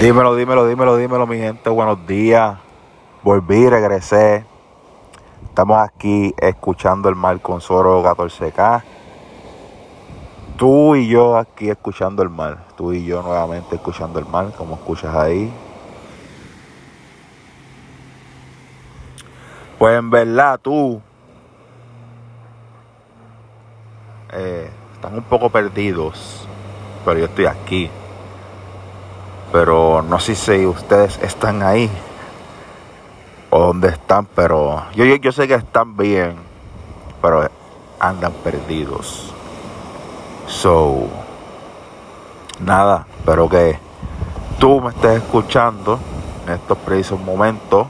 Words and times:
Dímelo, 0.00 0.36
dímelo, 0.36 0.66
dímelo, 0.66 0.98
dímelo, 0.98 1.26
mi 1.26 1.38
gente. 1.38 1.70
Buenos 1.70 2.06
días. 2.06 2.58
Volví, 3.22 3.66
regresé. 3.66 4.44
Estamos 5.48 5.78
aquí 5.78 6.34
escuchando 6.36 7.08
el 7.08 7.14
mar 7.14 7.40
con 7.40 7.62
Soro 7.62 8.04
14K. 8.04 8.82
Tú 10.58 10.96
y 10.96 11.08
yo 11.08 11.38
aquí 11.38 11.70
escuchando 11.70 12.22
el 12.22 12.28
mar. 12.28 12.66
Tú 12.76 12.92
y 12.92 13.06
yo 13.06 13.22
nuevamente 13.22 13.76
escuchando 13.76 14.18
el 14.18 14.26
mar, 14.26 14.52
como 14.58 14.74
escuchas 14.74 15.14
ahí. 15.14 15.50
Pues 19.78 19.98
en 19.98 20.10
verdad 20.10 20.60
tú 20.62 21.00
eh, 24.34 24.70
están 24.92 25.14
un 25.14 25.22
poco 25.22 25.48
perdidos, 25.48 26.46
pero 27.02 27.18
yo 27.18 27.24
estoy 27.24 27.46
aquí. 27.46 27.90
Pero 29.52 30.02
no 30.02 30.18
sé 30.20 30.34
si 30.34 30.66
ustedes 30.66 31.18
están 31.22 31.62
ahí 31.62 31.90
o 33.50 33.60
dónde 33.60 33.88
están, 33.88 34.26
pero 34.26 34.84
yo, 34.94 35.04
yo, 35.04 35.16
yo 35.16 35.32
sé 35.32 35.46
que 35.48 35.54
están 35.54 35.96
bien, 35.96 36.36
pero 37.22 37.48
andan 38.00 38.32
perdidos. 38.44 39.32
So, 40.46 41.08
nada, 42.60 43.06
pero 43.24 43.48
que 43.48 43.78
tú 44.58 44.80
me 44.80 44.90
estés 44.90 45.22
escuchando 45.22 45.98
en 46.46 46.54
estos 46.54 46.78
precisos 46.78 47.20
momentos. 47.20 47.88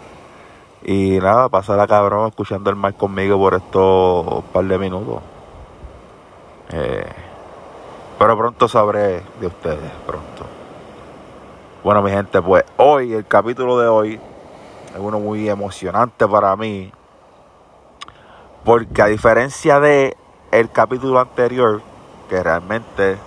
Y 0.85 1.19
nada, 1.19 1.49
pasar 1.49 1.81
a 1.81 1.87
cabrón 1.87 2.29
escuchando 2.29 2.71
el 2.71 2.77
mar 2.77 2.95
conmigo 2.95 3.37
por 3.39 3.55
estos 3.55 4.45
par 4.53 4.65
de 4.65 4.79
minutos. 4.79 5.21
Eh, 6.71 7.07
pero 8.19 8.39
pronto 8.39 8.69
sabré 8.69 9.23
de 9.41 9.47
ustedes, 9.49 9.91
pronto. 10.07 10.56
Bueno, 11.87 12.03
mi 12.03 12.11
gente, 12.11 12.43
pues 12.43 12.65
hoy, 12.79 13.13
el 13.15 13.25
capítulo 13.25 13.79
de 13.79 13.87
hoy, 13.87 14.15
es 14.15 14.99
uno 14.99 15.21
muy 15.21 15.49
emocionante 15.49 16.27
para 16.27 16.57
mí. 16.57 16.91
Porque 18.65 19.03
a 19.03 19.07
diferencia 19.07 19.79
de 19.79 20.17
el 20.51 20.69
capítulo 20.73 21.21
anterior, 21.21 21.81
que 22.29 22.43
realmente 22.43 23.19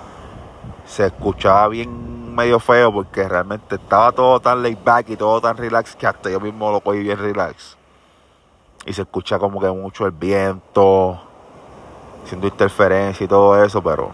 se 0.85 1.05
escuchaba 1.05 1.69
bien 1.69 2.35
medio 2.35 2.59
feo, 2.59 2.91
porque 2.91 3.29
realmente 3.29 3.75
estaba 3.75 4.11
todo 4.11 4.41
tan 4.41 4.61
laid 4.61 4.79
back 4.83 5.09
y 5.11 5.15
todo 5.15 5.39
tan 5.39 5.55
relax 5.55 5.95
que 5.95 6.05
hasta 6.05 6.29
yo 6.29 6.41
mismo 6.41 6.69
lo 6.69 6.81
cogí 6.81 6.99
bien 6.99 7.17
relax. 7.17 7.77
Y 8.85 8.91
se 8.91 9.03
escucha 9.03 9.39
como 9.39 9.61
que 9.61 9.69
mucho 9.69 10.05
el 10.05 10.11
viento, 10.11 11.17
haciendo 12.25 12.47
interferencia 12.47 13.23
y 13.23 13.27
todo 13.29 13.63
eso, 13.63 13.81
pero 13.81 14.11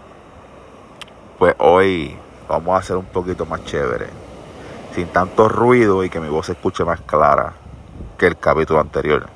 pues 1.36 1.56
hoy 1.58 2.16
vamos 2.48 2.76
a 2.76 2.78
hacer 2.78 2.96
un 2.96 3.06
poquito 3.06 3.44
más 3.44 3.64
chévere, 3.64 4.06
sin 4.96 5.08
tanto 5.08 5.46
ruido 5.50 6.04
y 6.04 6.08
que 6.08 6.20
mi 6.20 6.28
voz 6.30 6.46
se 6.46 6.52
escuche 6.52 6.82
más 6.82 7.02
clara 7.02 7.52
que 8.16 8.28
el 8.28 8.38
capítulo 8.38 8.80
anterior. 8.80 9.28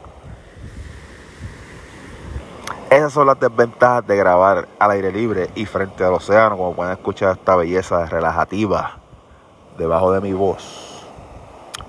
Esas 2.88 3.12
son 3.12 3.26
las 3.26 3.38
desventajas 3.38 4.06
de 4.06 4.16
grabar 4.16 4.68
al 4.78 4.90
aire 4.92 5.12
libre 5.12 5.50
y 5.54 5.66
frente 5.66 6.02
al 6.02 6.14
océano, 6.14 6.56
como 6.56 6.74
pueden 6.74 6.94
escuchar 6.94 7.36
esta 7.36 7.56
belleza 7.56 8.06
relajativa 8.06 9.00
debajo 9.76 10.12
de 10.12 10.22
mi 10.22 10.32
voz. 10.32 11.06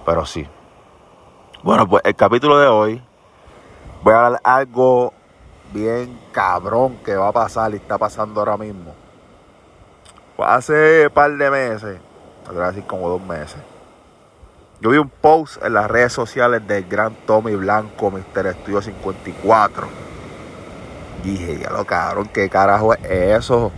Pero 0.06 0.26
sí. 0.26 0.46
Bueno, 1.64 1.88
pues 1.88 2.04
el 2.04 2.16
capítulo 2.18 2.60
de 2.60 2.68
hoy 2.68 3.02
voy 4.04 4.14
a 4.14 4.26
hablar 4.26 4.42
algo 4.44 5.14
bien 5.72 6.20
cabrón 6.34 6.98
que 7.06 7.16
va 7.16 7.30
a 7.30 7.32
pasar 7.32 7.72
y 7.72 7.78
está 7.78 7.98
pasando 7.98 8.42
ahora 8.42 8.58
mismo. 8.58 8.94
Hace 10.38 11.08
un 11.08 11.14
par 11.14 11.32
de 11.32 11.50
meses, 11.50 12.02
voy 12.50 12.64
a 12.64 12.68
decir 12.68 12.84
como 12.86 13.08
dos 13.10 13.22
meses, 13.22 13.60
yo 14.82 14.90
vi 14.90 14.98
un 14.98 15.10
post 15.10 15.64
en 15.64 15.74
las 15.74 15.90
redes 15.90 16.12
sociales 16.12 16.68
del 16.68 16.88
gran 16.88 17.14
Tommy 17.28 17.56
Blanco, 17.56 18.10
Mr. 18.10 18.48
Estudio 18.48 18.82
54. 18.82 19.88
Y 21.24 21.30
dije, 21.30 21.60
ya 21.60 21.70
lo 21.70 21.86
cabrón, 21.86 22.28
¿qué 22.34 22.50
carajo 22.50 22.96
es 22.96 23.00
eso? 23.04 23.72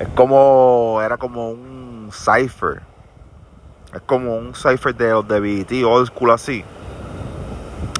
Es 0.00 0.08
como, 0.08 1.00
era 1.00 1.16
como 1.16 1.50
un 1.50 2.10
cipher. 2.12 2.82
Es 3.94 4.00
como 4.02 4.36
un 4.36 4.52
cipher 4.54 4.94
de 4.96 5.10
los 5.10 5.28
de 5.28 5.38
BT, 5.38 5.84
old 5.84 6.08
school 6.08 6.32
así. 6.32 6.64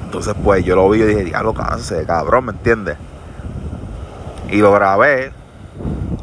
Entonces, 0.03 0.35
pues 0.43 0.65
yo 0.65 0.75
lo 0.75 0.89
vi 0.89 1.01
y 1.01 1.05
dije, 1.05 1.23
diablo, 1.23 1.53
cáncer, 1.53 2.05
cabrón, 2.05 2.45
¿me 2.45 2.51
entiendes? 2.51 2.97
Y 4.49 4.57
lo 4.57 4.73
grabé 4.73 5.31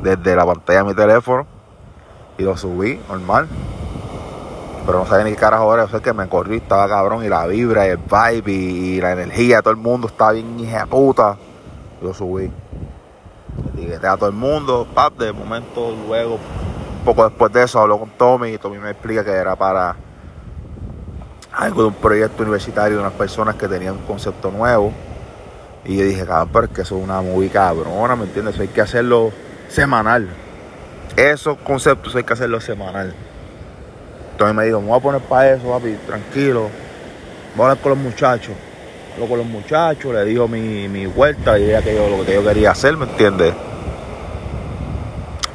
desde 0.02 0.36
la 0.36 0.44
pantalla 0.44 0.80
de 0.80 0.84
mi 0.84 0.94
teléfono 0.94 1.57
y 2.38 2.44
lo 2.44 2.56
subí, 2.56 2.98
normal. 3.08 3.48
Pero 4.86 5.00
no 5.00 5.06
sabía 5.06 5.24
ni 5.24 5.32
qué 5.32 5.36
carajo 5.36 5.74
era, 5.74 5.84
yo 5.84 5.98
sé 5.98 6.02
que 6.02 6.14
me 6.14 6.28
corrí, 6.28 6.58
estaba 6.58 6.88
cabrón, 6.88 7.24
y 7.24 7.28
la 7.28 7.46
vibra, 7.46 7.86
el 7.86 7.98
vibe, 7.98 8.52
y, 8.52 9.00
la 9.00 9.12
energía 9.12 9.60
todo 9.60 9.72
el 9.72 9.76
mundo 9.76 10.06
estaba 10.06 10.32
bien 10.32 10.58
hija 10.58 10.86
puta. 10.86 11.36
Y 12.00 12.04
lo 12.04 12.14
subí. 12.14 12.50
Etiqueté 13.74 14.06
a 14.06 14.16
todo 14.16 14.28
el 14.28 14.36
mundo, 14.36 14.86
pap, 14.94 15.18
de 15.18 15.32
momento, 15.32 15.94
luego, 16.06 16.34
un 16.36 17.04
poco 17.04 17.28
después 17.28 17.52
de 17.52 17.64
eso, 17.64 17.80
habló 17.80 17.98
con 17.98 18.10
Tommy, 18.10 18.50
y 18.50 18.58
Tommy 18.58 18.78
me 18.78 18.90
explica 18.90 19.24
que 19.24 19.32
era 19.32 19.56
para 19.56 19.96
algo 21.52 21.82
de 21.82 21.88
un 21.88 21.94
proyecto 21.94 22.44
universitario 22.44 22.96
de 22.96 23.02
unas 23.02 23.14
personas 23.14 23.56
que 23.56 23.66
tenían 23.66 23.94
un 23.94 24.04
concepto 24.04 24.50
nuevo. 24.50 24.92
Y 25.84 25.96
yo 25.96 26.04
dije, 26.04 26.24
cabrón, 26.24 26.50
pero 26.52 26.64
es 26.66 26.70
que 26.70 26.82
eso 26.82 26.96
es 26.96 27.04
una 27.04 27.20
muy 27.20 27.48
cabrona, 27.48 28.14
¿me 28.14 28.24
entiendes? 28.24 28.54
Eso 28.54 28.62
hay 28.62 28.68
que 28.68 28.80
hacerlo 28.80 29.32
semanal. 29.68 30.28
Esos 31.18 31.58
conceptos 31.58 32.14
hay 32.14 32.22
que 32.22 32.32
hacerlo 32.32 32.60
semanal. 32.60 33.12
Entonces 34.30 34.54
me 34.54 34.66
dijo, 34.66 34.80
me 34.80 34.86
voy 34.86 34.98
a 34.98 35.02
poner 35.02 35.20
para 35.22 35.50
eso, 35.50 35.68
papi, 35.68 35.96
tranquilo. 36.06 36.70
Voy 37.56 37.66
a 37.66 37.70
hablar 37.70 37.82
con 37.82 37.90
los 37.90 37.98
muchachos. 37.98 38.54
Hablo 39.14 39.26
con 39.26 39.38
los 39.38 39.46
muchachos, 39.48 40.14
le 40.14 40.24
digo 40.24 40.46
mi, 40.46 40.86
mi 40.86 41.06
vuelta, 41.06 41.52
la 41.52 41.58
idea 41.58 41.82
que 41.82 41.92
yo, 41.92 42.08
lo 42.08 42.24
que 42.24 42.34
yo 42.34 42.44
quería 42.44 42.70
hacer, 42.70 42.96
¿me 42.96 43.04
entiendes? 43.04 43.52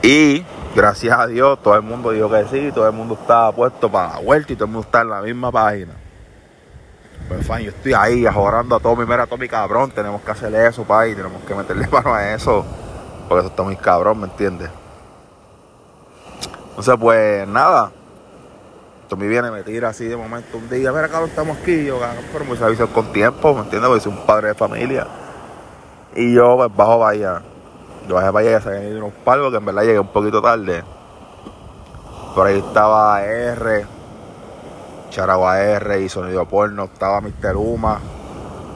Y 0.01 0.43
gracias 0.75 1.17
a 1.17 1.27
Dios, 1.27 1.57
todo 1.63 1.75
el 1.75 1.81
mundo 1.81 2.11
dijo 2.11 2.29
que 2.29 2.43
sí, 2.51 2.73
todo 2.73 2.85
el 2.85 2.93
mundo 2.93 3.17
estaba 3.21 3.53
puesto 3.53 3.89
para 3.89 4.15
la 4.15 4.19
vuelta 4.19 4.51
y 4.51 4.57
todo 4.57 4.65
el 4.65 4.71
mundo 4.71 4.85
está 4.85 4.99
en 4.99 5.09
la 5.11 5.21
misma 5.21 5.49
página. 5.49 5.93
Pues 7.29 7.47
fan, 7.47 7.61
yo 7.61 7.69
estoy 7.69 7.93
ahí 7.93 8.25
ajorando 8.25 8.75
a 8.75 8.81
Tommy, 8.81 9.05
mira 9.05 9.27
Tommy 9.27 9.47
cabrón, 9.47 9.91
tenemos 9.91 10.21
que 10.23 10.31
hacer 10.31 10.53
eso, 10.55 10.85
y 11.09 11.15
tenemos 11.15 11.41
que 11.47 11.55
meterle 11.55 11.87
mano 11.91 12.13
a 12.13 12.33
eso, 12.33 12.65
porque 13.29 13.39
eso 13.39 13.47
está 13.47 13.63
muy 13.63 13.77
cabrón, 13.77 14.19
¿me 14.19 14.25
entiendes? 14.25 14.69
Entonces, 16.73 16.95
pues 16.99 17.47
nada, 17.47 17.91
Tommy 19.07 19.27
viene, 19.27 19.51
me 19.51 19.61
tira 19.61 19.89
así 19.89 20.05
de 20.05 20.17
momento 20.17 20.57
un 20.57 20.67
día, 20.67 20.91
mira 20.91 21.07
cabrón, 21.07 21.29
estamos 21.29 21.55
aquí, 21.59 21.85
yo 21.85 21.99
cabrón, 21.99 22.25
pero 22.33 22.45
me 22.45 22.65
aviso 22.65 22.87
con 22.87 23.13
tiempo, 23.13 23.53
¿me 23.53 23.61
entiendes? 23.61 23.89
Porque 23.89 24.03
soy 24.03 24.11
un 24.11 24.25
padre 24.25 24.47
de 24.47 24.53
familia. 24.55 25.05
Y 26.15 26.33
yo 26.33 26.55
pues 26.57 26.75
bajo 26.75 26.97
vaya, 26.97 27.43
yo 28.09 28.15
bajé 28.15 28.31
para 28.31 28.47
allá, 28.47 28.61
habían 28.65 28.87
ido 28.87 28.97
unos 29.05 29.13
palos, 29.23 29.51
que 29.51 29.57
en 29.57 29.65
verdad 29.65 29.83
llegué 29.83 29.99
un 29.99 30.07
poquito 30.07 30.41
tarde. 30.41 30.83
Por 32.33 32.47
ahí 32.47 32.57
estaba 32.57 33.23
R, 33.23 33.85
Charagua 35.11 35.61
R 35.61 36.01
y 36.01 36.09
Sonido 36.09 36.47
Porno, 36.47 36.85
estaba 36.85 37.21
Mr. 37.21 37.55
Uma, 37.55 37.99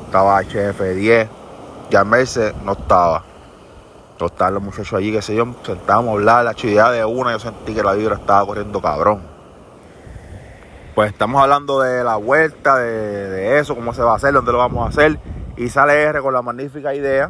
estaba 0.05 0.39
HF10, 0.43 1.27
ya 1.89 2.03
Merce 2.03 2.53
no 2.63 2.73
estaba. 2.73 3.23
Estaban 4.25 4.55
los 4.55 4.63
muchachos 4.63 4.93
allí, 4.93 5.11
que 5.11 5.21
sé 5.21 5.35
yo, 5.35 5.45
sentábamos 5.63 6.09
a 6.09 6.13
hablar, 6.13 6.45
la 6.45 6.55
chidea 6.55 6.91
de 6.91 7.05
una, 7.05 7.31
yo 7.31 7.39
sentí 7.39 7.73
que 7.73 7.83
la 7.83 7.93
vibra 7.93 8.15
estaba 8.15 8.45
corriendo 8.45 8.81
cabrón. 8.81 9.21
Pues 10.95 11.11
estamos 11.11 11.41
hablando 11.41 11.79
de 11.79 12.03
la 12.03 12.15
vuelta, 12.15 12.77
de, 12.77 13.59
eso, 13.59 13.75
cómo 13.75 13.93
se 13.93 14.01
va 14.01 14.13
a 14.13 14.15
hacer, 14.15 14.33
dónde 14.33 14.51
lo 14.51 14.57
vamos 14.57 14.85
a 14.85 14.89
hacer. 14.89 15.19
Y 15.55 15.69
sale 15.69 16.01
R 16.01 16.21
con 16.21 16.33
la 16.33 16.41
magnífica 16.41 16.95
idea 16.95 17.29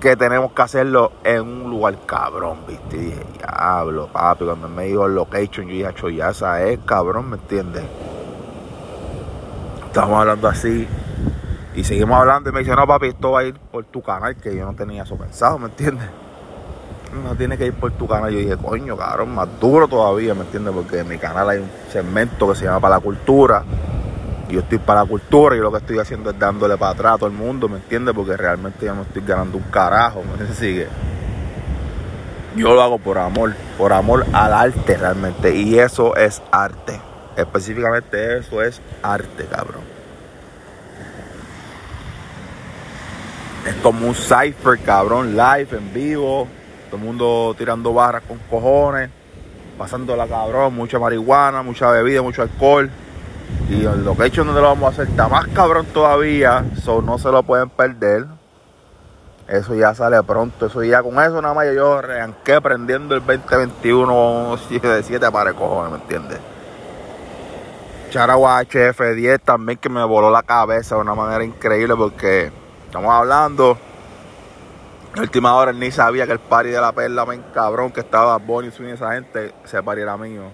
que 0.00 0.14
tenemos 0.16 0.52
que 0.52 0.62
hacerlo 0.62 1.12
en 1.24 1.40
un 1.40 1.70
lugar 1.70 1.96
cabrón, 2.06 2.58
¿viste? 2.68 2.96
Dije, 2.98 3.26
diablo, 3.38 4.08
papi, 4.12 4.44
cuando 4.44 4.68
me 4.68 4.84
dijo 4.84 5.06
el 5.06 5.14
location, 5.14 5.66
yo 5.66 5.72
dije, 5.72 5.94
choyaza 5.94 6.62
es 6.62 6.78
cabrón, 6.86 7.30
¿me 7.30 7.36
entiendes? 7.36 7.84
Estamos 9.86 10.20
hablando 10.20 10.48
así. 10.48 10.86
Y 11.76 11.84
seguimos 11.84 12.18
hablando 12.18 12.48
y 12.48 12.52
me 12.54 12.60
dice, 12.60 12.74
no, 12.74 12.86
papi, 12.86 13.08
esto 13.08 13.32
va 13.32 13.40
a 13.40 13.44
ir 13.44 13.54
por 13.54 13.84
tu 13.84 14.02
canal, 14.02 14.34
que 14.36 14.56
yo 14.56 14.64
no 14.64 14.74
tenía 14.74 15.02
eso 15.02 15.14
pensado, 15.16 15.58
¿me 15.58 15.66
entiendes? 15.66 16.08
No 17.22 17.34
tiene 17.34 17.58
que 17.58 17.66
ir 17.66 17.74
por 17.74 17.92
tu 17.92 18.08
canal. 18.08 18.32
Yo 18.32 18.38
dije, 18.38 18.56
coño, 18.56 18.96
cabrón, 18.96 19.34
más 19.34 19.46
duro 19.60 19.86
todavía, 19.86 20.34
¿me 20.34 20.40
entiendes? 20.40 20.72
Porque 20.74 21.00
en 21.00 21.08
mi 21.08 21.18
canal 21.18 21.50
hay 21.50 21.58
un 21.58 21.70
segmento 21.92 22.48
que 22.48 22.56
se 22.56 22.64
llama 22.64 22.80
Para 22.80 22.96
la 22.96 23.00
Cultura. 23.02 23.62
Yo 24.48 24.60
estoy 24.60 24.78
para 24.78 25.02
la 25.02 25.08
cultura 25.08 25.54
y 25.54 25.58
lo 25.58 25.70
que 25.70 25.78
estoy 25.78 25.98
haciendo 25.98 26.30
es 26.30 26.38
dándole 26.38 26.78
para 26.78 26.92
atrás 26.92 27.14
a 27.14 27.18
todo 27.18 27.28
el 27.28 27.36
mundo, 27.36 27.68
¿me 27.68 27.76
entiendes? 27.76 28.14
Porque 28.14 28.36
realmente 28.38 28.86
yo 28.86 28.94
no 28.94 29.02
estoy 29.02 29.22
ganando 29.26 29.58
un 29.58 29.64
carajo, 29.64 30.22
¿me 30.22 30.46
sigue? 30.54 30.88
Yo 32.56 32.74
lo 32.74 32.80
hago 32.80 32.98
por 32.98 33.18
amor, 33.18 33.54
por 33.76 33.92
amor 33.92 34.24
al 34.32 34.54
arte 34.54 34.96
realmente. 34.96 35.54
Y 35.54 35.78
eso 35.78 36.16
es 36.16 36.40
arte. 36.50 36.98
Específicamente 37.36 38.38
eso 38.38 38.62
es 38.62 38.80
arte, 39.02 39.44
cabrón. 39.44 39.95
Es 43.66 43.74
como 43.82 44.06
un 44.06 44.14
cipher, 44.14 44.78
cabrón, 44.84 45.36
live, 45.36 45.68
en 45.72 45.92
vivo. 45.92 46.46
Todo 46.88 47.00
el 47.00 47.02
mundo 47.02 47.54
tirando 47.58 47.92
barras 47.92 48.22
con 48.26 48.38
cojones. 48.48 49.10
pasándola 49.76 50.26
cabrón, 50.26 50.74
mucha 50.74 50.98
marihuana, 50.98 51.62
mucha 51.62 51.90
bebida, 51.90 52.22
mucho 52.22 52.42
alcohol. 52.42 52.88
Y 53.68 53.84
el 53.84 54.04
location 54.04 54.46
donde 54.46 54.62
lo 54.62 54.68
vamos 54.68 54.84
a 54.84 54.92
hacer 54.92 55.08
está 55.08 55.28
más 55.28 55.48
cabrón 55.48 55.86
todavía, 55.86 56.64
so 56.82 57.02
no 57.02 57.18
se 57.18 57.30
lo 57.30 57.42
pueden 57.42 57.68
perder. 57.68 58.26
Eso 59.48 59.74
ya 59.74 59.94
sale 59.94 60.20
pronto, 60.22 60.66
eso 60.66 60.82
ya 60.82 61.02
con 61.02 61.20
eso 61.20 61.40
nada 61.42 61.54
más 61.54 61.66
yo 61.74 61.98
arranqué 61.98 62.60
prendiendo 62.60 63.14
el 63.14 63.24
2021 63.24 64.58
7 64.68 65.02
7 65.02 65.30
para 65.30 65.52
cojones, 65.52 65.92
¿me 65.92 65.98
entiendes? 65.98 66.38
Charagua 68.10 68.62
HF10 68.62 69.40
también 69.44 69.78
que 69.78 69.88
me 69.88 70.04
voló 70.04 70.30
la 70.30 70.42
cabeza 70.42 70.96
de 70.96 71.00
una 71.00 71.14
manera 71.14 71.44
increíble 71.44 71.94
porque 71.96 72.50
estamos 72.96 73.12
hablando. 73.12 73.78
En 75.14 75.20
última 75.20 75.54
hora 75.54 75.70
él 75.70 75.78
ni 75.78 75.90
sabía 75.90 76.24
que 76.26 76.32
el 76.32 76.38
party 76.38 76.70
de 76.70 76.80
la 76.80 76.92
perla, 76.92 77.26
men 77.26 77.44
cabrón, 77.52 77.92
que 77.92 78.00
estaba 78.00 78.38
Bonnie 78.38 78.72
y 78.78 78.90
esa 78.90 79.12
gente, 79.12 79.52
ese 79.62 79.82
party 79.82 80.00
era 80.00 80.16
mío. 80.16 80.44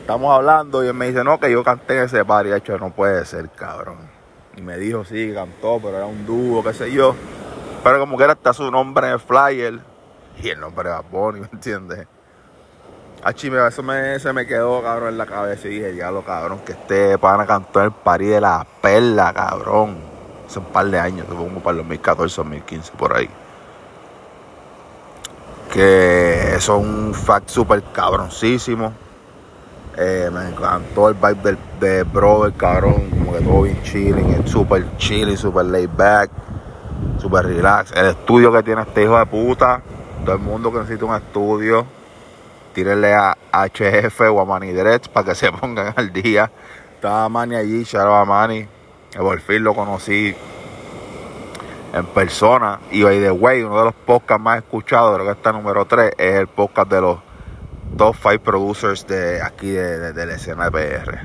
Estamos 0.00 0.34
hablando 0.34 0.82
y 0.82 0.88
él 0.88 0.94
me 0.94 1.06
dice, 1.06 1.22
no, 1.22 1.38
que 1.38 1.52
yo 1.52 1.62
canté 1.62 1.98
en 1.98 2.04
ese 2.06 2.24
party. 2.24 2.50
De 2.50 2.56
hecho, 2.56 2.76
no 2.78 2.90
puede 2.90 3.24
ser, 3.26 3.48
cabrón. 3.50 3.98
Y 4.56 4.60
me 4.60 4.76
dijo, 4.76 5.04
sí, 5.04 5.32
cantó, 5.32 5.78
pero 5.80 5.98
era 5.98 6.06
un 6.06 6.26
dúo, 6.26 6.64
qué 6.64 6.72
sé 6.72 6.90
yo. 6.90 7.14
Pero 7.84 8.00
como 8.00 8.18
que 8.18 8.24
era 8.24 8.32
hasta 8.32 8.52
su 8.52 8.68
nombre 8.68 9.06
en 9.06 9.12
el 9.12 9.20
flyer. 9.20 9.78
Y 10.42 10.48
el 10.48 10.58
nombre 10.58 10.90
de 10.90 10.96
Bonnie, 11.12 11.40
¿me 11.42 11.48
entiendes? 11.52 12.08
Achime, 13.22 13.64
eso 13.68 13.84
me, 13.84 14.18
se 14.18 14.32
me 14.32 14.48
quedó, 14.48 14.82
cabrón, 14.82 15.10
en 15.10 15.18
la 15.18 15.26
cabeza. 15.26 15.68
Y 15.68 15.76
dije, 15.76 15.92
diablo, 15.92 16.24
cabrón, 16.24 16.60
que 16.66 16.72
este 16.72 17.18
pana 17.18 17.46
cantó 17.46 17.78
en 17.78 17.86
el 17.86 17.92
party 17.92 18.26
de 18.26 18.40
la 18.40 18.66
perla, 18.82 19.32
cabrón. 19.32 20.09
Hace 20.50 20.58
un 20.58 20.64
par 20.64 20.84
de 20.86 20.98
años, 20.98 21.28
como 21.28 21.60
para 21.60 21.74
el 21.74 21.84
2014, 21.84 22.38
2015, 22.38 22.92
por 22.98 23.16
ahí. 23.16 23.30
Que 25.72 26.56
eso 26.56 26.76
es 26.76 26.84
un 26.84 27.14
fact 27.14 27.50
súper 27.50 27.84
cabroncísimo. 27.92 28.92
Eh, 29.96 30.28
me 30.32 30.48
encantó 30.48 31.08
el 31.08 31.14
vibe 31.14 31.34
del, 31.44 31.58
de 31.78 32.02
Brother, 32.02 32.52
cabrón. 32.54 33.10
Como 33.10 33.32
que 33.32 33.44
todo 33.44 33.62
bien 33.62 33.80
chilling, 33.84 34.48
súper 34.48 34.96
chilling, 34.96 35.36
súper 35.36 35.66
laid 35.66 35.90
back, 35.96 36.32
súper 37.20 37.46
relax. 37.46 37.92
El 37.92 38.06
estudio 38.06 38.50
que 38.50 38.64
tiene 38.64 38.82
este 38.82 39.04
hijo 39.04 39.16
de 39.16 39.26
puta. 39.26 39.82
Todo 40.24 40.34
el 40.34 40.42
mundo 40.42 40.72
que 40.72 40.80
necesita 40.80 41.04
un 41.04 41.14
estudio, 41.14 41.86
tírenle 42.74 43.14
a 43.14 43.36
HF 43.52 44.20
o 44.32 44.40
a 44.40 44.44
Manny 44.44 44.72
Dreads 44.72 45.06
para 45.10 45.26
que 45.26 45.36
se 45.36 45.52
pongan 45.52 45.94
al 45.94 46.12
día. 46.12 46.50
Estaba 46.96 47.28
Manny 47.28 47.54
allí, 47.54 47.84
shout 47.84 48.04
a 48.04 48.24
Manny. 48.24 48.79
Por 49.16 49.40
fin 49.40 49.64
lo 49.64 49.74
conocí 49.74 50.34
en 51.92 52.06
persona. 52.06 52.80
Y 52.90 53.02
by 53.02 53.20
the 53.20 53.30
way, 53.30 53.62
uno 53.62 53.78
de 53.78 53.84
los 53.86 53.94
podcasts 53.94 54.42
más 54.42 54.58
escuchados, 54.58 55.14
creo 55.14 55.26
que 55.26 55.32
está 55.32 55.52
número 55.52 55.84
3, 55.84 56.12
es 56.16 56.34
el 56.36 56.46
podcast 56.46 56.90
de 56.90 57.00
los 57.00 57.18
top 57.96 58.14
5 58.16 58.38
producers 58.42 59.06
de 59.06 59.42
aquí 59.42 59.70
de, 59.70 60.12
de, 60.12 60.26
la 60.26 60.34
escena 60.34 60.70
de 60.70 60.70
PR. 60.70 61.18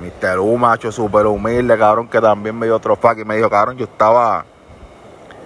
Mr. 0.00 0.38
U, 0.38 0.56
macho, 0.56 0.92
súper 0.92 1.26
humilde, 1.26 1.76
cabrón, 1.76 2.08
que 2.08 2.20
también 2.20 2.58
me 2.58 2.66
dio 2.66 2.76
otro 2.76 2.96
fuck 2.96 3.18
y 3.18 3.24
me 3.24 3.36
dijo, 3.36 3.50
cabrón, 3.50 3.76
yo 3.76 3.86
estaba 3.86 4.44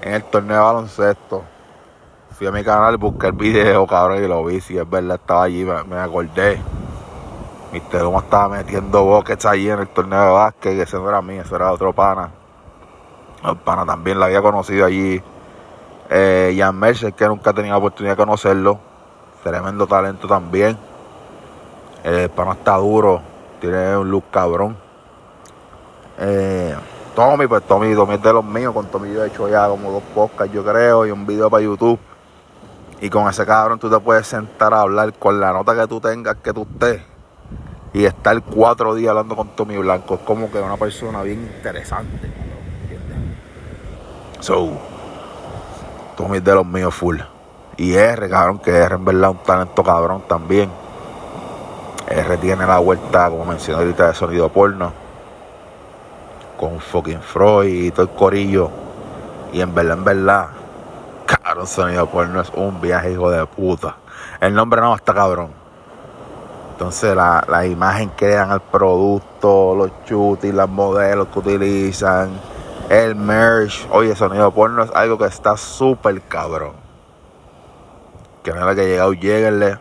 en 0.03 0.14
el 0.14 0.25
torneo 0.25 0.56
de 0.56 0.62
baloncesto. 0.62 1.44
Fui 2.32 2.46
a 2.46 2.53
mi 2.53 2.64
canal, 2.64 2.96
busqué 2.96 3.29
el 3.29 3.32
video, 3.32 3.87
cabrón, 3.87 4.23
y 4.23 4.26
lo 4.26 4.44
vi, 4.44 4.61
si 4.61 4.76
es 4.76 4.88
verdad, 4.88 5.19
estaba 5.20 5.44
allí, 5.44 5.64
me, 5.64 5.82
me 5.85 5.99
acordé. 5.99 6.61
Mr. 7.72 8.05
Uma 8.05 8.19
estaba 8.19 8.49
metiendo 8.49 9.05
buckets 9.05 9.46
allí 9.46 9.70
en 9.70 9.78
el 9.78 9.88
torneo 9.88 10.20
de 10.20 10.31
básquet, 10.32 10.75
que 10.75 10.82
ese 10.82 10.96
no 10.96 11.08
era 11.08 11.22
mío, 11.22 11.43
ese 11.43 11.55
era 11.55 11.70
otro 11.70 11.93
pana. 11.93 12.31
El 13.44 13.56
pana 13.58 13.87
también 13.87 14.19
la 14.19 14.26
había 14.26 14.43
conocido 14.43 14.84
allí. 14.84 15.22
Eh, 16.11 16.56
Jan 16.58 16.76
Mercer, 16.76 17.12
que 17.12 17.28
nunca 17.28 17.52
tenía 17.52 17.70
la 17.70 17.78
oportunidad 17.78 18.14
de 18.14 18.25
conocerlo. 18.25 18.81
Tremendo 19.44 19.87
talento 19.87 20.26
también. 20.26 20.76
El 22.02 22.28
pana 22.31 22.52
está 22.52 22.76
duro, 22.76 23.22
tiene 23.61 23.96
un 23.96 24.11
look 24.11 24.25
cabrón. 24.32 24.76
Eh, 26.19 26.75
Tommy, 27.14 27.46
pues 27.46 27.62
Tommy, 27.62 27.94
Tommy 27.94 28.14
es 28.14 28.22
de 28.22 28.32
los 28.32 28.44
míos. 28.44 28.75
Con 28.75 28.87
Tommy 28.87 29.12
yo 29.12 29.25
he 29.25 29.28
hecho 29.28 29.49
ya 29.49 29.69
como 29.69 29.93
dos 29.93 30.02
podcasts, 30.12 30.52
yo 30.52 30.64
creo, 30.64 31.06
y 31.06 31.12
un 31.12 31.25
video 31.25 31.49
para 31.49 31.62
YouTube. 31.62 32.00
Y 33.00 33.08
con 33.08 33.28
ese 33.28 33.46
cabrón 33.46 33.78
tú 33.78 33.88
te 33.88 34.00
puedes 34.00 34.26
sentar 34.26 34.75
a 34.75 34.81
hablar 34.81 35.12
con 35.14 35.38
la 35.38 35.52
nota 35.52 35.76
que 35.76 35.87
tú 35.87 36.00
tengas, 36.00 36.34
que 36.37 36.52
tú 36.52 36.67
estés 36.72 37.09
y 37.92 38.04
estar 38.04 38.40
cuatro 38.42 38.94
días 38.94 39.10
hablando 39.10 39.37
con 39.37 39.48
Tommy 39.56 39.76
Blanco 39.76 40.14
es 40.14 40.20
como 40.20 40.50
que 40.50 40.58
una 40.58 40.76
persona 40.76 41.22
bien 41.22 41.42
interesante. 41.42 42.31
¿entiendes? 42.82 43.16
So, 44.40 44.70
Tommy 46.16 46.38
es 46.38 46.44
de 46.44 46.54
los 46.54 46.66
míos 46.66 46.94
full. 46.94 47.19
Y 47.76 47.94
R, 47.94 48.28
cabrón, 48.28 48.58
que 48.58 48.70
R 48.70 48.94
en 48.94 49.04
verdad 49.04 49.31
un 49.31 49.38
talento 49.38 49.82
cabrón 49.82 50.22
también. 50.28 50.70
R 52.08 52.37
tiene 52.38 52.66
la 52.66 52.78
vuelta, 52.78 53.31
como 53.31 53.44
mencioné 53.44 53.82
ahorita, 53.82 54.08
de 54.08 54.14
sonido 54.14 54.48
porno. 54.48 54.93
Con 56.58 56.78
fucking 56.78 57.22
Freud 57.22 57.69
y 57.69 57.90
todo 57.90 58.02
el 58.02 58.10
corillo. 58.10 58.70
Y 59.52 59.62
en 59.62 59.75
verdad, 59.75 59.98
en 59.98 60.04
verdad, 60.04 60.48
cabrón, 61.26 61.66
sonido 61.66 62.06
porno 62.06 62.40
es 62.40 62.50
un 62.54 62.81
viaje, 62.81 63.12
hijo 63.12 63.31
de 63.31 63.46
puta. 63.46 63.96
El 64.40 64.54
nombre 64.54 64.81
no 64.81 64.94
está 64.94 65.14
cabrón. 65.14 65.59
Entonces 66.81 67.15
la, 67.15 67.44
la, 67.47 67.67
imagen 67.67 68.09
que 68.17 68.27
le 68.27 68.37
dan 68.37 68.50
al 68.50 68.62
producto, 68.62 69.75
los 69.75 69.91
chutis, 70.06 70.55
las 70.55 70.67
modelos 70.67 71.29
que 71.29 71.38
utilizan, 71.38 72.31
el 72.88 73.17
merch. 73.17 73.87
Oye, 73.91 74.17
sonido 74.17 74.50
porno 74.50 74.85
es 74.85 74.91
algo 74.94 75.19
que 75.19 75.27
está 75.27 75.59
súper 75.59 76.23
cabrón. 76.23 76.73
Que 78.43 78.53
no 78.53 78.61
es 78.61 78.65
la 78.65 78.75
que 78.75 78.88
llegado, 78.88 79.12
lleguenle. 79.12 79.79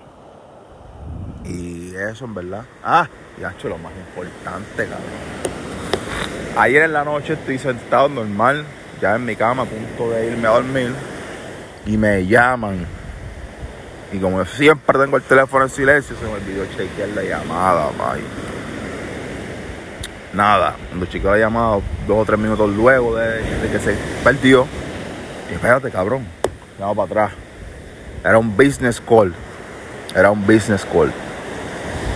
Y 1.45 1.95
eso 1.95 2.25
en 2.25 2.35
verdad. 2.35 2.65
Ah, 2.83 3.07
y 3.37 3.45
hecho 3.45 3.69
lo 3.69 3.77
más 3.77 3.93
importante, 3.93 4.83
cabrón. 4.83 6.57
Ayer 6.57 6.83
en 6.83 6.91
la 6.91 7.05
noche 7.05 7.31
estoy 7.31 7.59
sentado 7.59 8.09
normal, 8.09 8.65
ya 9.01 9.15
en 9.15 9.23
mi 9.23 9.37
cama, 9.37 9.63
a 9.63 9.65
punto 9.67 10.09
de 10.09 10.31
irme 10.33 10.49
a 10.49 10.51
dormir. 10.51 10.93
Y 11.85 11.95
me 11.95 12.27
llaman 12.27 12.98
y 14.11 14.17
como 14.17 14.43
siempre 14.45 14.97
tengo 14.97 15.17
el 15.17 15.23
teléfono 15.23 15.65
en 15.65 15.69
silencio, 15.69 16.15
se 16.15 16.25
me 16.25 16.31
olvidó 16.31 16.65
chequear 16.75 17.09
la 17.09 17.23
llamada, 17.23 17.89
may. 17.97 18.21
Nada, 20.33 20.75
cuando 20.89 21.05
chequeé 21.05 21.31
la 21.31 21.37
llamada 21.37 21.79
dos 22.07 22.17
o 22.17 22.25
tres 22.25 22.39
minutos 22.39 22.69
luego 22.75 23.15
de, 23.15 23.41
que 23.71 23.79
se 23.79 23.95
perdió, 24.23 24.65
y 25.49 25.53
espérate, 25.53 25.91
cabrón, 25.91 26.25
vamos 26.79 26.95
para 26.95 27.05
atrás. 27.05 27.31
Era 28.23 28.37
un 28.37 28.55
business 28.55 29.01
call. 29.01 29.33
Era 30.15 30.31
un 30.31 30.45
business 30.45 30.85
call. 30.91 31.11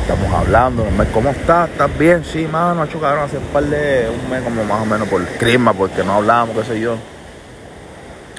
Estamos 0.01 0.33
hablando, 0.33 0.85
¿cómo 1.13 1.29
estás? 1.29 1.69
¿Estás 1.69 1.97
bien? 1.97 2.25
Sí, 2.25 2.47
mano, 2.51 2.83
hecho 2.83 2.99
cabrón, 2.99 3.23
hace 3.23 3.37
un 3.37 3.45
par 3.45 3.63
de 3.63 4.09
un 4.09 4.29
mes 4.29 4.41
como 4.41 4.63
más 4.65 4.81
o 4.81 4.85
menos 4.85 5.07
por 5.07 5.23
clima, 5.23 5.73
porque 5.73 6.03
no 6.03 6.15
hablamos, 6.15 6.57
qué 6.57 6.63
sé 6.65 6.79
yo 6.79 6.97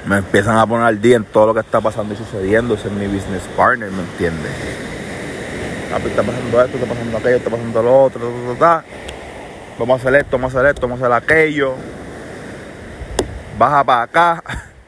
me 0.05 0.17
empiezan 0.17 0.57
a 0.57 0.67
poner 0.67 0.85
al 0.85 1.01
día 1.01 1.17
en 1.17 1.23
todo 1.23 1.47
lo 1.47 1.53
que 1.53 1.61
está 1.61 1.81
pasando 1.81 2.13
y 2.13 2.17
sucediendo. 2.17 2.75
Ese 2.75 2.87
es 2.87 2.93
mi 2.93 3.07
business 3.07 3.43
partner, 3.57 3.91
¿me 3.91 4.03
entiendes? 4.03 4.51
está 5.95 6.23
pasando 6.23 6.61
esto, 6.61 6.77
está 6.77 6.89
pasando 6.89 7.17
aquello, 7.17 7.37
está 7.37 7.49
pasando 7.49 7.81
lo 7.81 8.03
otro, 8.03 8.19
vamos 9.79 9.91
a 9.91 10.01
hacer 10.01 10.15
esto, 10.15 10.31
vamos 10.31 10.53
a 10.53 10.59
hacer 10.59 10.69
esto, 10.71 10.81
vamos 10.81 11.01
a 11.01 11.05
hacer 11.05 11.23
aquello. 11.23 11.73
Baja 13.57 13.83
para 13.85 14.01
acá, 14.01 14.43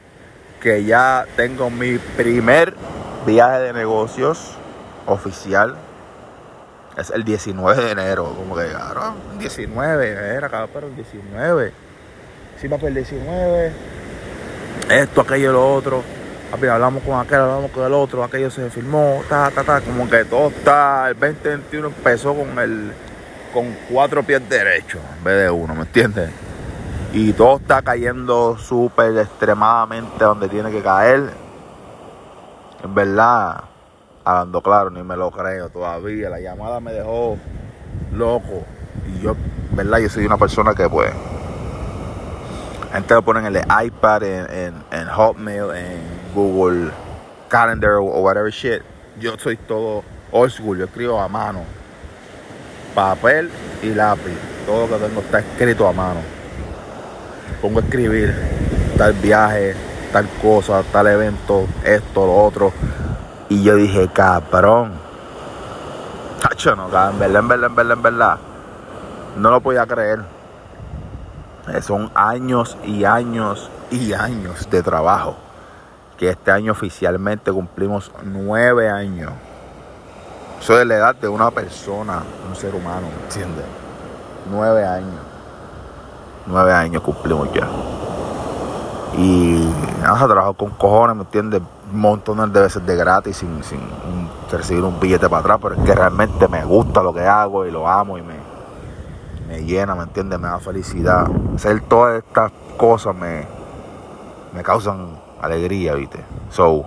que 0.61 0.83
ya 0.83 1.25
tengo 1.37 1.69
mi 1.69 1.97
primer 1.97 2.73
viaje 3.25 3.59
de 3.59 3.73
negocios 3.73 4.57
oficial. 5.05 5.77
Es 6.97 7.09
el 7.11 7.23
19 7.23 7.85
de 7.85 7.91
enero, 7.91 8.33
como 8.35 8.55
que, 8.55 8.67
cabrón, 8.67 9.15
19, 9.39 10.09
era, 10.09 10.49
cabrón, 10.49 10.69
pero 10.73 10.87
el 10.87 10.95
19. 10.95 11.71
Sí, 12.59 12.67
para 12.67 12.87
el 12.87 12.95
19 12.95 13.96
esto, 14.89 15.21
aquello, 15.21 15.53
lo 15.53 15.73
otro. 15.73 16.03
hablamos 16.51 17.03
con 17.03 17.19
aquel, 17.19 17.39
hablamos 17.39 17.71
con 17.71 17.85
el 17.85 17.93
otro, 17.93 18.23
aquello 18.23 18.49
se 18.49 18.69
firmó, 18.69 19.21
ta, 19.29 19.51
ta, 19.51 19.63
ta, 19.63 19.81
como 19.81 20.09
que 20.09 20.25
todo 20.25 20.49
está, 20.49 21.09
el 21.09 21.19
2021 21.19 21.87
empezó 21.87 22.33
con 22.33 22.59
el 22.59 22.91
con 23.53 23.75
cuatro 23.89 24.23
pies 24.23 24.47
derechos 24.47 25.01
en 25.17 25.23
vez 25.23 25.43
de 25.43 25.49
uno, 25.49 25.73
¿me 25.73 25.81
entiendes? 25.81 26.29
Y 27.13 27.33
todo 27.33 27.57
está 27.57 27.81
cayendo 27.81 28.57
súper 28.57 29.17
extremadamente 29.17 30.23
donde 30.23 30.49
tiene 30.49 30.69
que 30.69 30.81
caer. 30.81 31.31
En 32.83 32.93
verdad, 32.93 33.63
hablando 34.23 34.61
claro, 34.61 34.89
ni 34.91 35.01
me 35.01 35.15
lo 35.15 35.31
creo 35.31 35.69
todavía. 35.69 36.29
La 36.29 36.39
llamada 36.39 36.79
me 36.79 36.91
dejó 36.91 37.37
loco. 38.13 38.63
Y 39.07 39.21
yo, 39.21 39.31
en 39.71 39.75
verdad, 39.75 39.99
yo 39.99 40.09
soy 40.09 40.25
una 40.25 40.37
persona 40.37 40.75
que 40.75 40.87
pues 40.89 41.11
gente 42.93 43.13
lo 43.13 43.21
ponen 43.21 43.45
en 43.45 43.55
el 43.55 43.63
iPad, 43.85 44.23
en, 44.23 44.73
en, 44.91 45.07
Hotmail, 45.07 45.75
en 45.75 46.01
Google 46.33 46.91
Calendar 47.49 47.95
o 47.95 48.21
whatever 48.21 48.51
shit. 48.51 48.81
Yo 49.19 49.37
soy 49.37 49.57
todo 49.57 50.03
old 50.31 50.51
school, 50.51 50.77
yo 50.77 50.85
escribo 50.85 51.19
a 51.19 51.27
mano. 51.27 51.63
Papel 52.93 53.49
y 53.81 53.93
lápiz. 53.93 54.37
Todo 54.65 54.87
lo 54.87 54.97
que 54.97 55.05
tengo 55.05 55.21
está 55.21 55.39
escrito 55.39 55.87
a 55.87 55.93
mano. 55.93 56.19
Pongo 57.61 57.79
a 57.79 57.83
escribir 57.83 58.35
tal 58.97 59.13
viaje, 59.13 59.75
tal 60.11 60.27
cosa, 60.41 60.83
tal 60.91 61.07
evento, 61.07 61.67
esto, 61.83 62.25
lo 62.25 62.35
otro. 62.35 62.73
Y 63.49 63.63
yo 63.63 63.75
dije, 63.75 64.09
cabrón. 64.13 64.93
Tacho, 66.41 66.75
no, 66.75 66.85
en 66.85 67.19
verdad, 67.19 67.39
en 67.39 67.47
verdad, 67.47 67.69
en 67.69 67.75
verdad, 67.75 67.97
en 67.97 68.03
verdad. 68.03 68.37
No 69.37 69.51
lo 69.51 69.61
podía 69.61 69.85
creer. 69.85 70.36
Eh, 71.69 71.81
Son 71.81 72.11
años 72.15 72.77
y 72.85 73.03
años 73.03 73.69
y 73.91 74.13
años 74.13 74.69
de 74.69 74.83
trabajo. 74.83 75.35
Que 76.17 76.29
este 76.29 76.51
año 76.51 76.71
oficialmente 76.71 77.51
cumplimos 77.51 78.11
nueve 78.23 78.89
años. 78.89 79.31
Eso 80.59 80.79
es 80.79 80.87
la 80.87 80.95
edad 80.95 81.15
de 81.15 81.27
una 81.27 81.51
persona, 81.51 82.23
un 82.49 82.55
ser 82.55 82.73
humano, 82.73 83.01
¿me 83.01 83.23
entiendes? 83.23 83.65
Nueve 84.49 84.85
años. 84.85 85.21
Nueve 86.47 86.73
años 86.73 87.03
cumplimos 87.03 87.53
ya. 87.53 87.67
Y 89.17 89.69
nada, 90.01 90.27
trabajo 90.27 90.53
con 90.53 90.71
cojones, 90.71 91.15
¿me 91.15 91.23
entiendes? 91.23 91.61
Montones 91.91 92.51
de 92.51 92.61
veces 92.61 92.85
de 92.85 92.95
gratis 92.95 93.37
sin, 93.37 93.63
sin 93.63 93.79
recibir 94.51 94.83
un 94.83 94.99
billete 94.99 95.29
para 95.29 95.41
atrás, 95.41 95.59
pero 95.61 95.75
es 95.75 95.81
que 95.81 95.93
realmente 95.93 96.47
me 96.47 96.63
gusta 96.65 97.01
lo 97.03 97.13
que 97.13 97.25
hago 97.25 97.65
y 97.65 97.71
lo 97.71 97.87
amo 97.87 98.17
y 98.17 98.21
me, 98.21 98.35
me 99.47 99.63
llena, 99.63 99.95
¿me 99.95 100.03
entiendes? 100.03 100.39
Me 100.39 100.47
da 100.47 100.59
felicidad. 100.59 101.25
Hacer 101.55 101.81
todas 101.81 102.23
estas 102.23 102.51
cosas 102.77 103.15
me, 103.15 103.47
me 104.53 104.61
causan 104.61 105.17
alegría, 105.41 105.95
¿viste? 105.95 106.23
So, 106.51 106.85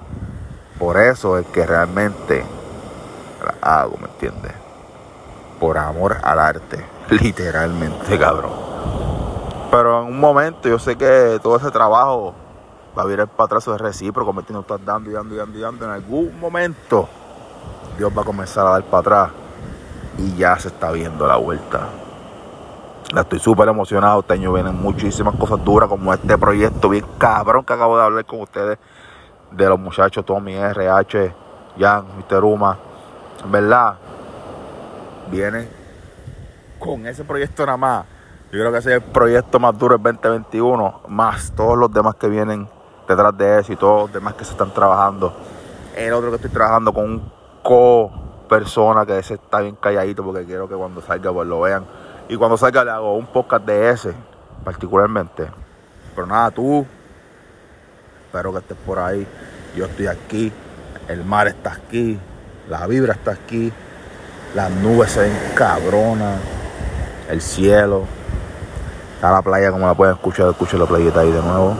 por 0.78 1.00
eso 1.00 1.38
es 1.38 1.46
que 1.46 1.66
realmente 1.66 2.44
la 3.44 3.80
hago, 3.80 3.96
¿me 3.96 4.08
entiendes? 4.08 4.52
Por 5.58 5.78
amor 5.78 6.18
al 6.22 6.38
arte, 6.38 6.84
literalmente, 7.10 8.18
cabrón. 8.18 8.52
Pero 9.70 10.02
en 10.02 10.08
un 10.08 10.20
momento 10.20 10.68
yo 10.68 10.78
sé 10.78 10.96
que 10.96 11.38
todo 11.42 11.56
ese 11.56 11.70
trabajo 11.70 12.34
va 12.98 13.02
a 13.02 13.06
virar 13.06 13.28
para 13.28 13.46
atrás, 13.46 13.62
eso 13.62 13.74
es 13.74 13.80
recíproco, 13.80 14.32
¿me 14.32 14.40
entiendes? 14.40 14.64
Estás 14.68 14.84
dando 14.84 15.10
y 15.10 15.12
dando 15.12 15.34
y 15.34 15.38
dando 15.38 15.58
y 15.58 15.60
dando. 15.60 15.84
En 15.84 15.90
algún 15.92 16.38
momento 16.40 17.08
Dios 17.96 18.12
va 18.16 18.22
a 18.22 18.24
comenzar 18.24 18.66
a 18.66 18.70
dar 18.70 18.82
para 18.84 19.00
atrás 19.00 19.30
y 20.18 20.36
ya 20.36 20.58
se 20.58 20.68
está 20.68 20.90
viendo 20.90 21.26
la 21.26 21.36
vuelta. 21.36 21.88
Estoy 23.16 23.40
súper 23.40 23.68
emocionado. 23.68 24.20
Este 24.20 24.34
año 24.34 24.52
vienen 24.52 24.80
muchísimas 24.80 25.34
cosas 25.34 25.64
duras 25.64 25.88
como 25.88 26.14
este 26.14 26.38
proyecto 26.38 26.88
bien 26.88 27.04
cabrón 27.18 27.64
que 27.64 27.72
acabo 27.72 27.98
de 27.98 28.04
hablar 28.04 28.24
con 28.24 28.40
ustedes 28.40 28.78
de 29.50 29.68
los 29.68 29.80
muchachos 29.80 30.24
Tommy, 30.24 30.54
RH, 30.54 31.34
Jan, 31.76 32.04
Mr. 32.18 32.44
Uma. 32.44 32.78
Verdad, 33.46 33.94
vienen 35.28 35.68
con 36.78 37.04
ese 37.04 37.24
proyecto 37.24 37.66
nada 37.66 37.78
más. 37.78 38.06
Yo 38.52 38.60
creo 38.60 38.70
que 38.70 38.78
ese 38.78 38.90
es 38.90 39.02
el 39.02 39.10
proyecto 39.10 39.58
más 39.58 39.76
duro 39.76 39.98
del 39.98 40.14
2021, 40.14 41.00
más 41.08 41.52
todos 41.56 41.76
los 41.76 41.92
demás 41.92 42.14
que 42.14 42.28
vienen 42.28 42.68
detrás 43.08 43.36
de 43.36 43.58
eso 43.58 43.72
y 43.72 43.76
todos 43.76 44.02
los 44.02 44.12
demás 44.12 44.34
que 44.34 44.44
se 44.44 44.52
están 44.52 44.72
trabajando. 44.72 45.34
El 45.96 46.12
otro 46.12 46.30
que 46.30 46.36
estoy 46.36 46.50
trabajando 46.50 46.92
con 46.92 47.04
un 47.04 47.32
co 47.64 48.12
persona 48.48 49.04
que 49.04 49.18
ese 49.18 49.34
está 49.34 49.60
bien 49.60 49.76
calladito 49.76 50.24
porque 50.24 50.44
quiero 50.44 50.68
que 50.68 50.76
cuando 50.76 51.00
salga 51.00 51.32
pues 51.32 51.48
lo 51.48 51.60
vean. 51.60 51.84
Y 52.30 52.36
cuando 52.36 52.56
salga 52.56 52.84
le 52.84 52.92
hago 52.92 53.16
un 53.16 53.26
podcast 53.26 53.66
de 53.66 53.90
ese, 53.90 54.14
particularmente. 54.64 55.48
Pero 56.14 56.28
nada, 56.28 56.52
tú, 56.52 56.86
espero 58.26 58.52
que 58.52 58.58
estés 58.60 58.76
por 58.86 59.00
ahí. 59.00 59.26
Yo 59.74 59.86
estoy 59.86 60.06
aquí, 60.06 60.52
el 61.08 61.24
mar 61.24 61.48
está 61.48 61.72
aquí, 61.72 62.20
la 62.68 62.86
vibra 62.86 63.14
está 63.14 63.32
aquí, 63.32 63.72
las 64.54 64.70
nubes 64.70 65.10
se 65.10 65.22
ven 65.22 65.36
cabronas, 65.56 66.38
el 67.28 67.40
cielo. 67.40 68.04
Está 69.16 69.32
la 69.32 69.42
playa 69.42 69.72
como 69.72 69.88
la 69.88 69.94
pueden 69.94 70.14
escuchar, 70.14 70.50
escuchen 70.50 70.78
la 70.78 70.86
playita 70.86 71.20
ahí 71.20 71.32
de 71.32 71.42
nuevo. 71.42 71.76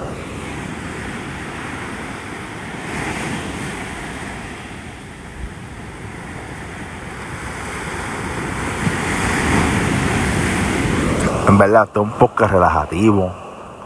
En 11.51 11.59
verdad, 11.59 11.83
esto 11.87 12.03
es 12.03 12.07
un 12.07 12.13
podcast 12.13 12.53
relajativo. 12.53 13.35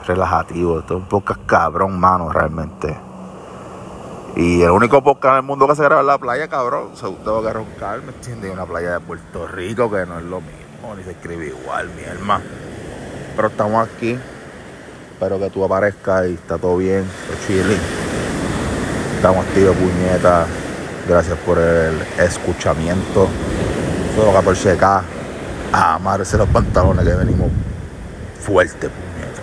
Relajativo. 0.07 0.81
Esto 0.81 0.97
es 0.97 1.01
un 1.01 1.09
podcast 1.09 1.41
cabrón, 1.47 1.99
mano, 1.99 2.31
realmente. 2.31 2.95
Y 4.37 4.61
el 4.61 4.71
único 4.71 5.03
podcast 5.03 5.33
en 5.33 5.37
el 5.37 5.43
mundo 5.45 5.67
que 5.67 5.75
se 5.75 5.83
graba 5.83 6.03
en 6.03 6.09
la 6.09 6.19
playa, 6.19 6.47
cabrón. 6.47 6.91
O 6.93 6.97
sea, 6.97 7.09
tengo 7.09 7.43
que 7.43 7.51
roncar, 7.51 8.03
¿me 8.03 8.13
entiendes? 8.13 8.53
Una 8.53 8.67
playa 8.67 8.93
de 8.93 9.01
Puerto 9.01 9.47
Rico 9.47 9.91
que 9.91 10.05
no 10.05 10.19
es 10.19 10.25
lo 10.25 10.43
mismo, 10.43 10.95
ni 10.95 11.05
se 11.05 11.13
escribe 11.13 11.47
igual, 11.47 11.89
mi 11.97 12.03
hermano. 12.03 12.45
Pero 13.35 13.49
estamos 13.49 13.89
aquí. 13.89 14.19
Espero 15.15 15.39
que 15.39 15.49
tú 15.49 15.65
aparezcas 15.65 16.27
y 16.29 16.35
está 16.35 16.59
todo 16.59 16.77
bien, 16.77 17.09
todo 17.27 17.39
chilling. 17.47 17.81
Estamos 19.17 19.47
activos, 19.47 19.75
puñeta. 19.77 20.45
Gracias 21.09 21.39
por 21.39 21.57
el 21.57 21.99
escuchamiento. 22.19 23.27
Solo 24.15 24.39
14K. 24.39 25.14
A 25.75 25.95
amarse 25.95 26.39
los 26.39 26.49
pantalones 26.51 27.05
que 27.05 27.15
venimos 27.15 27.51
fuerte, 28.41 28.89
puñeta. 28.89 29.43